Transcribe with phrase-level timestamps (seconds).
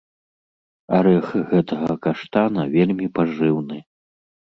[0.99, 3.77] Арэх гэтага каштана вельмі пажыўны.